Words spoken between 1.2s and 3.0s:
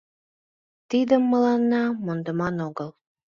мыланна мондыман огыл.